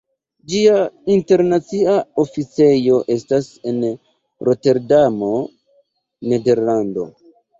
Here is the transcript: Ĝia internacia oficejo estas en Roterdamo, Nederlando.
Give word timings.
Ĝia 0.51 0.77
internacia 1.15 1.97
oficejo 2.23 2.97
estas 3.17 3.49
en 3.71 3.79
Roterdamo, 4.49 5.31
Nederlando. 6.33 7.07